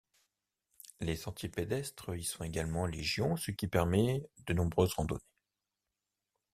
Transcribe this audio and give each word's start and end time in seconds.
Les 0.99 1.15
sentiers 1.15 1.47
pédestres 1.49 2.15
y 2.15 2.23
sont 2.23 2.43
également 2.43 2.87
légion, 2.87 3.35
ce 3.37 3.51
qui 3.51 3.67
permet 3.67 4.27
de 4.47 4.53
nombreuses 4.55 4.93
randonnées. 4.93 5.21